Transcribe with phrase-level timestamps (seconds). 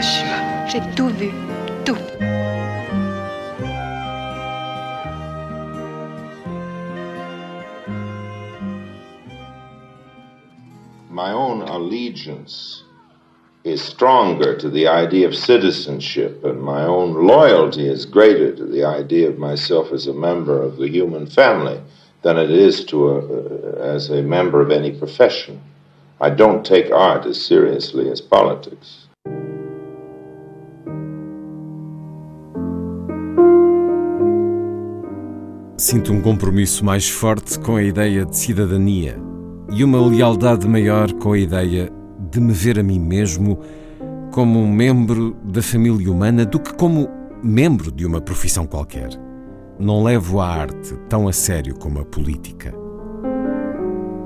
[0.00, 0.66] Hiroshima.
[0.66, 1.30] J'ai tout vu.
[1.84, 1.98] Tout.
[11.10, 12.82] my own allegiance
[13.62, 18.82] is stronger to the idea of citizenship, and my own loyalty is greater to the
[18.82, 21.78] idea of myself as a member of the human family
[22.22, 25.60] than it is to a, uh, as a member of any profession.
[26.22, 29.09] I don't take art as seriously as politics.
[35.80, 39.16] Sinto um compromisso mais forte com a ideia de cidadania
[39.72, 41.90] e uma lealdade maior com a ideia
[42.30, 43.58] de me ver a mim mesmo
[44.30, 47.08] como um membro da família humana do que como
[47.42, 49.08] membro de uma profissão qualquer.
[49.78, 52.74] Não levo a arte tão a sério como a política.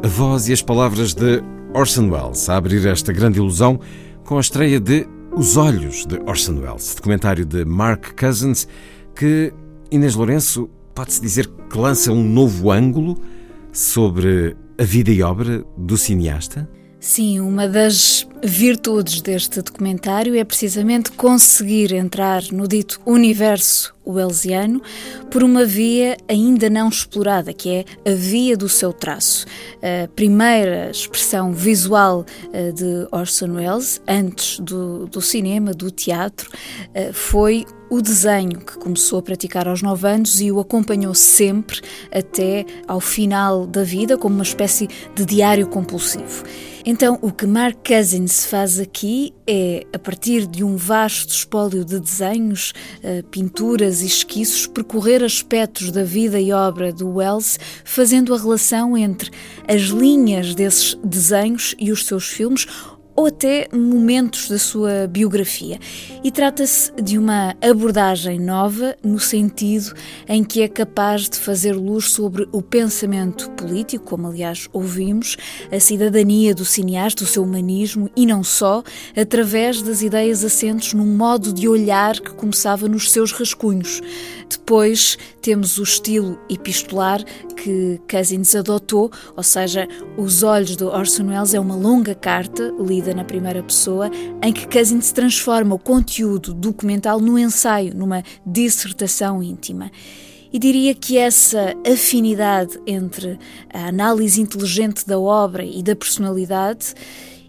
[0.03, 1.41] A voz e as palavras de
[1.73, 3.79] Orson Welles a abrir esta grande ilusão
[4.25, 8.67] com a estreia de Os Olhos de Orson Welles, documentário de Mark Cousins,
[9.15, 9.53] que
[9.89, 13.21] Inês Lourenço pode-se dizer que lança um novo ângulo
[13.73, 16.69] sobre a vida e obra do cineasta?
[17.01, 24.83] Sim, uma das virtudes deste documentário é precisamente conseguir entrar no dito universo wellesiano
[25.31, 29.47] por uma via ainda não explorada, que é a via do seu traço.
[29.83, 36.51] A primeira expressão visual eh, de Orson Welles, antes do, do cinema, do teatro,
[36.95, 41.81] eh, foi o desenho que começou a praticar aos 9 anos e o acompanhou sempre
[42.11, 46.45] até ao final da vida, como uma espécie de diário compulsivo.
[46.87, 51.99] Então, o que Mark Cousins faz aqui é, a partir de um vasto espólio de
[51.99, 53.23] desenhos, eh,
[53.95, 59.31] pinturas e esquiços, percorrer aspectos da vida e obra do Wells, fazendo a relação entre
[59.69, 62.67] as linhas desses desenhos e os seus filmes,
[63.17, 65.79] ou até momentos da sua biografia.
[66.23, 69.95] E trata-se de uma abordagem nova no sentido
[70.29, 75.37] em que é capaz de fazer luz sobre o pensamento político, como aliás ouvimos,
[75.71, 78.83] a cidadania do cineasta, o seu humanismo e não só,
[79.17, 84.01] através das ideias assentes num modo de olhar que começava nos seus rascunhos.
[84.49, 87.23] Depois temos o estilo epistolar
[87.57, 93.15] que Cousins adotou, ou seja, Os Olhos do Orson Welles é uma longa carta, lida
[93.15, 94.11] na primeira pessoa,
[94.43, 99.91] em que Cousins transforma o conteúdo documental num ensaio, numa dissertação íntima.
[100.53, 103.39] E diria que essa afinidade entre
[103.73, 106.95] a análise inteligente da obra e da personalidade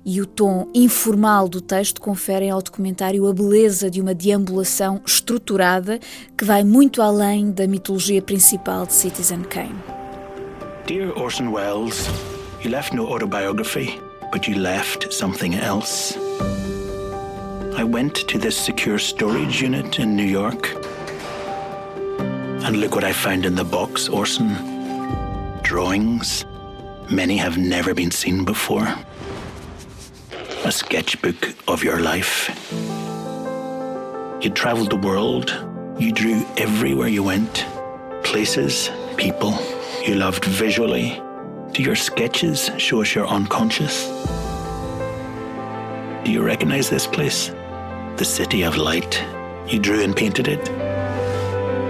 [0.05, 5.99] e o tom informal do texto conferem ao documentário a beleza de uma deambulação estruturada
[6.37, 9.75] que vai muito além da mitologia principal de Citizen Kane.
[10.85, 12.07] Dear Orson Welles,
[12.63, 13.99] you left no autobiography,
[14.31, 16.15] but you left something else.
[17.75, 20.69] I went to this secure storage unit in New York.
[22.63, 24.55] And look what I found in the box, Orson.
[25.63, 26.45] Drawings.
[27.09, 28.87] Many have never been seen before.
[30.65, 32.49] A sketchbook of your life.
[34.41, 35.55] You traveled the world.
[35.99, 37.67] You drew everywhere you went.
[38.23, 39.53] Places, people
[40.03, 41.21] you loved visually.
[41.73, 44.07] Do your sketches show us your unconscious?
[46.23, 47.49] Do you recognize this place?
[48.17, 49.23] The city of light.
[49.67, 50.67] You drew and painted it.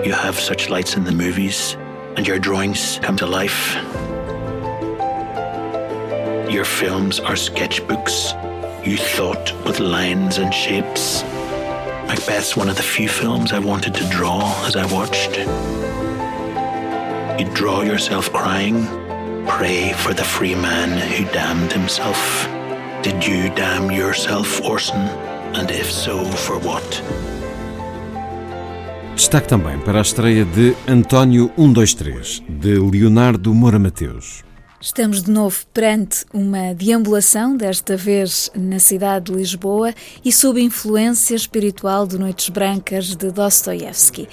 [0.06, 1.78] You have such lights in the movies,
[2.18, 3.76] and your drawings come to life.
[6.52, 8.45] Your films are sketchbooks.
[8.86, 11.24] You thought with lines and shapes.
[12.06, 15.40] Macbeth's one of the few films I wanted to draw as I watched.
[17.40, 18.86] You draw yourself crying,
[19.48, 22.48] pray for the free man who damned himself.
[23.02, 25.02] Did you damn yourself, Orson?
[25.58, 27.02] And if so, for what?
[29.16, 34.45] Destaque também para a estreia de António um, 123, de Leonardo Moura Mateus.
[34.86, 39.92] Estamos de novo perante uma deambulação, desta vez na cidade de Lisboa
[40.24, 44.30] e sob influência espiritual de Noites Brancas de Dostoiévski.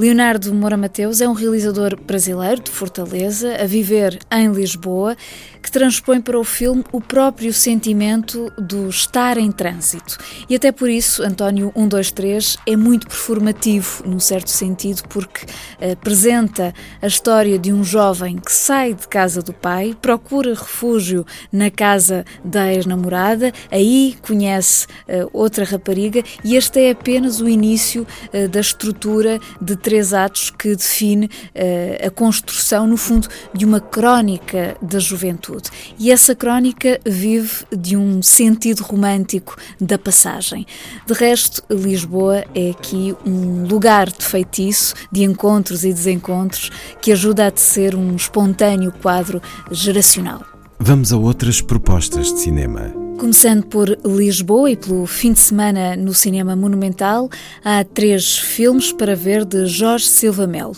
[0.00, 5.14] Leonardo Moura Mateus é um realizador brasileiro de Fortaleza, a viver em Lisboa,
[5.62, 10.16] que transpõe para o filme o próprio sentimento do estar em trânsito.
[10.48, 15.44] E até por isso, António 123 é muito performativo, num certo sentido, porque
[15.78, 16.72] eh, apresenta
[17.02, 22.24] a história de um jovem que sai de casa do pai, procura refúgio na casa
[22.42, 28.60] da ex-namorada, aí conhece uh, outra rapariga e este é apenas o início uh, da
[28.60, 35.00] estrutura de três atos que define uh, a construção, no fundo, de uma crónica da
[35.00, 35.68] juventude.
[35.98, 40.64] E essa crónica vive de um sentido romântico da passagem.
[41.04, 46.70] De resto, Lisboa é aqui um lugar de feitiço, de encontros e desencontros,
[47.02, 50.44] que ajuda a tecer um espontâneo quadro geracional.
[50.78, 52.99] Vamos a outras propostas de cinema.
[53.20, 57.28] Começando por Lisboa e pelo fim de semana no Cinema Monumental,
[57.62, 60.74] há três filmes para ver de Jorge Silva Melo.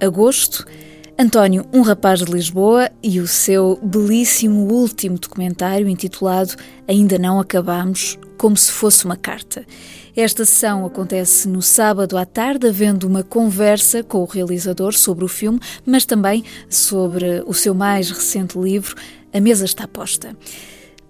[0.00, 0.64] Agosto,
[1.18, 6.54] António, um rapaz de Lisboa, e o seu belíssimo último documentário intitulado
[6.88, 9.62] Ainda Não Acabamos, como se fosse uma carta.
[10.16, 15.28] Esta sessão acontece no sábado à tarde, havendo uma conversa com o realizador sobre o
[15.28, 18.96] filme, mas também sobre o seu mais recente livro,
[19.30, 20.34] A Mesa Está Posta.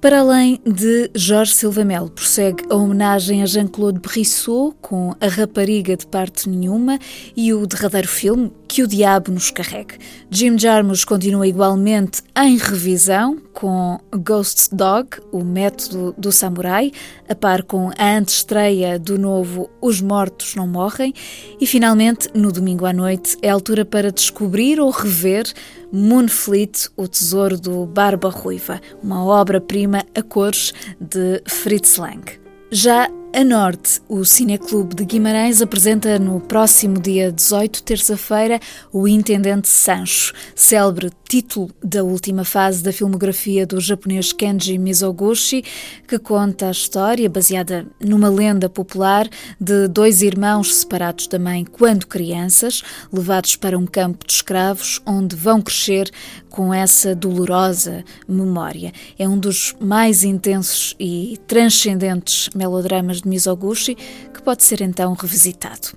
[0.03, 5.97] Para além de Jorge Silva Melo, prossegue a homenagem a Jean-Claude Brissot com A Rapariga
[5.97, 6.99] de Parte Nenhuma
[7.37, 9.99] e o derradeiro filme Que o Diabo nos Carregue.
[10.31, 16.91] Jim Jarmusch continua igualmente em revisão com Ghost Dog, o método do samurai,
[17.29, 21.13] a par com a antestreia do novo Os Mortos Não Morrem
[21.61, 25.45] e finalmente, no domingo à noite, é a altura para descobrir ou rever
[25.93, 32.23] Moonfleet, o tesouro do Barba Ruiva, uma obra-prima a cores de Fritz Lang.
[32.71, 38.61] Já a Norte, o Cineclube de Guimarães apresenta no próximo dia 18, terça-feira,
[38.93, 45.65] o Intendente Sancho, célebre título da última fase da filmografia do japonês Kenji Mizoguchi,
[46.07, 49.27] que conta a história, baseada numa lenda popular,
[49.59, 55.35] de dois irmãos separados da mãe quando crianças, levados para um campo de escravos, onde
[55.35, 56.11] vão crescer
[56.53, 58.93] com essa dolorosa memória.
[59.19, 65.89] É um dos mais intensos e transcendentes melodramas de Mizoguchi, que pode ser então revisitado.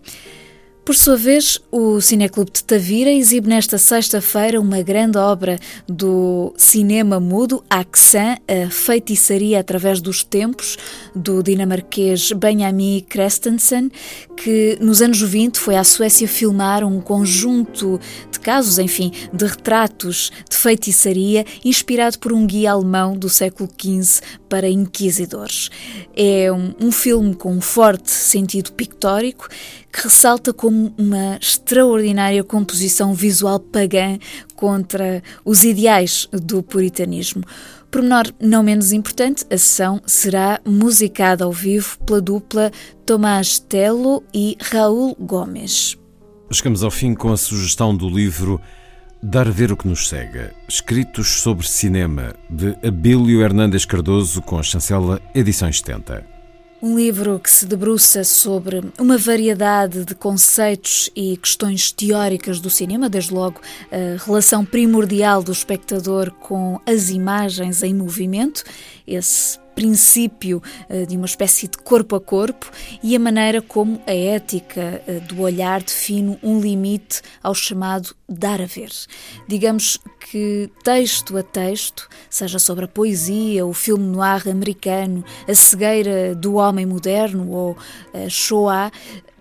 [0.85, 5.57] Por sua vez, o Cineclube de Tavira exibe nesta sexta-feira uma grande obra
[5.89, 10.77] do cinema mudo, Axan, a feitiçaria através dos tempos,
[11.15, 13.91] do dinamarquês Benjamin Christensen,
[14.37, 17.99] que nos anos 20 foi à Suécia filmar um conjunto
[18.31, 24.21] de casos, enfim, de retratos de feitiçaria, inspirado por um guia alemão do século XV
[24.55, 25.69] para inquisidores.
[26.15, 29.49] É um, um filme com um forte sentido pictórico
[29.91, 34.17] que ressalta como uma extraordinária composição visual pagã
[34.55, 37.43] contra os ideais do puritanismo.
[37.91, 42.71] Por menor não menos importante, a sessão será musicada ao vivo pela dupla
[43.05, 45.97] Tomás Telo e Raul Gomes.
[46.49, 48.61] Chegamos ao fim com a sugestão do livro
[49.27, 54.61] Dar Ver o que nos cega, escritos sobre cinema, de Abílio Hernandes Cardoso, com a
[54.61, 56.23] chancela Edições 70.
[56.79, 63.09] Um livro que se debruça sobre uma variedade de conceitos e questões teóricas do cinema,
[63.09, 63.59] desde logo
[63.91, 68.63] a relação primordial do espectador com as imagens em movimento,
[69.07, 72.71] esse princípio eh, de uma espécie de corpo a corpo
[73.03, 78.61] e a maneira como a ética eh, do olhar define um limite ao chamado dar
[78.61, 78.89] a ver.
[79.47, 86.33] Digamos que texto a texto, seja sobre a poesia, o filme noir americano, a cegueira
[86.33, 87.77] do homem moderno ou
[88.13, 88.91] a Shoah,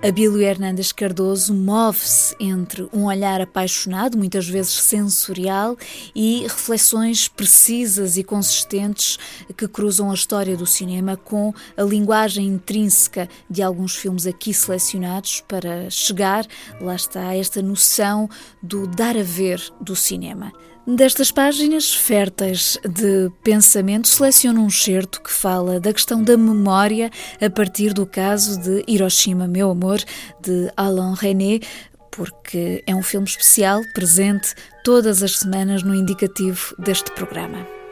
[0.06, 5.78] Abílio Hernandes Cardoso move-se entre um olhar apaixonado, muitas vezes sensorial,
[6.14, 9.18] e reflexões precisas e consistentes
[9.56, 15.42] que cruzam a história do cinema com a linguagem intrínseca de alguns filmes aqui selecionados
[15.46, 16.46] para chegar,
[16.80, 18.28] lá está, esta noção
[18.62, 20.50] do dar a ver do cinema.
[20.86, 27.48] Destas páginas férteis de pensamento, seleciono um certo que fala da questão da memória a
[27.48, 29.98] partir do caso de Hiroshima, Meu Amor,
[30.40, 31.60] de Alain René,
[32.10, 34.54] porque é um filme especial presente
[34.84, 37.83] todas as semanas no indicativo deste programa.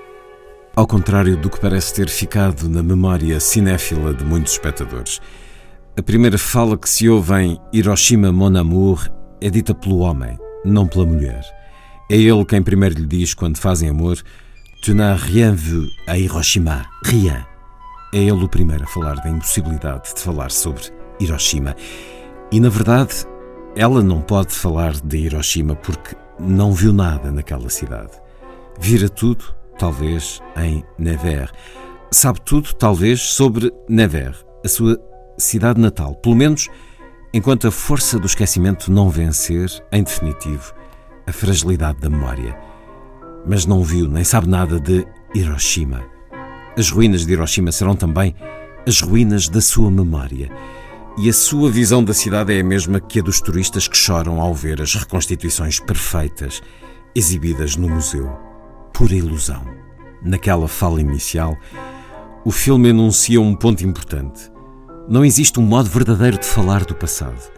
[0.75, 5.21] Ao contrário do que parece ter ficado na memória cinéfila de muitos espectadores,
[5.99, 9.07] a primeira fala que se ouve em Hiroshima Mon Amour
[9.41, 11.45] é dita pelo homem, não pela mulher.
[12.11, 14.17] É ele quem primeiro lhe diz quando fazem amor:
[14.83, 17.45] Tu n'as rien vu a Hiroshima, rien.
[18.15, 20.85] É ele o primeiro a falar da impossibilidade de falar sobre
[21.21, 21.77] Hiroshima.
[22.51, 23.27] E na verdade,
[23.75, 28.13] Ela não pode falar de Hiroshima porque não viu nada naquela cidade.
[28.79, 29.45] Vira tudo,
[29.83, 31.51] talvez, em Nevers.
[32.13, 34.97] Sabe tudo, talvez, sobre Nevers, a sua
[35.37, 36.15] cidade natal.
[36.15, 36.69] Pelo menos
[37.35, 40.73] enquanto a força do esquecimento não vencer, em definitivo,
[41.27, 42.57] a fragilidade da memória.
[43.45, 46.05] Mas não viu nem sabe nada de Hiroshima.
[46.79, 48.37] As ruínas de Hiroshima serão também
[48.87, 50.49] as ruínas da sua memória.
[51.19, 54.41] E a sua visão da cidade é a mesma que a dos turistas que choram
[54.41, 56.63] ao ver as reconstituições perfeitas
[57.17, 58.52] exibidas no museu.
[58.93, 59.65] Pura ilusão.
[60.23, 61.57] Naquela fala inicial,
[62.45, 64.53] o filme enuncia um ponto importante.
[65.09, 67.51] Não existe um modo verdadeiro de falar do passado.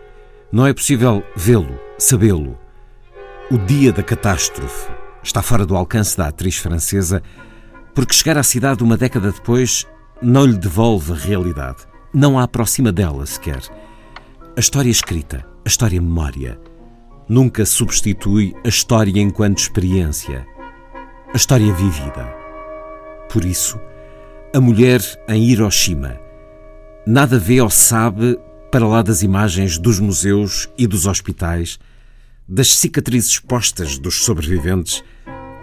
[0.51, 2.59] Não é possível vê-lo, sabê-lo.
[3.51, 4.91] O dia da catástrofe
[5.23, 7.23] está fora do alcance da atriz francesa,
[7.95, 9.87] porque chegar à cidade uma década depois
[10.23, 11.79] não lhe devolve a realidade,
[12.13, 13.61] não a aproxima dela sequer.
[14.57, 16.59] A história escrita, a história memória,
[17.29, 20.47] nunca substitui a história enquanto experiência,
[21.35, 22.33] a história vivida.
[23.29, 23.77] Por isso,
[24.55, 26.17] a mulher em Hiroshima
[27.05, 28.39] nada vê ou sabe
[28.71, 31.77] para lá das imagens dos museus e dos hospitais,
[32.47, 35.03] das cicatrizes postas dos sobreviventes,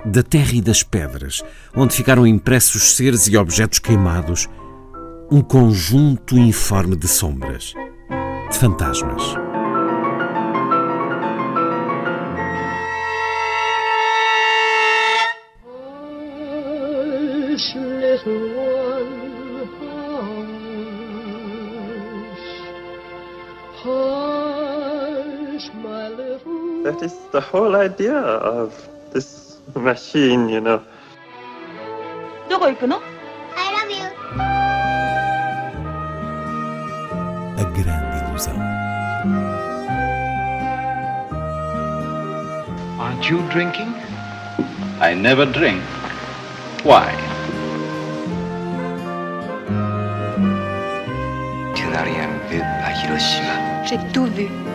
[0.04, 1.42] da terra e das pedras,
[1.74, 4.50] onde ficaram impressos seres e objetos queimados,
[5.32, 7.74] um conjunto informe de sombras,
[8.52, 9.41] de fantasmas.
[26.85, 28.73] That is the whole idea of
[29.13, 30.81] this machine, you know.
[32.49, 33.01] どこ行くの
[33.57, 34.07] I love you.
[37.59, 38.55] A grande ilusão.
[43.01, 43.93] Aren't you drinking?
[45.01, 45.83] I never drink.
[46.85, 47.13] Why?
[51.75, 53.85] Tu n'as rien vu à Hiroshima.
[53.85, 54.47] J'ai tout vu.
[54.47, 54.70] Tout.